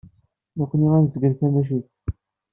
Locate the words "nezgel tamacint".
1.03-1.91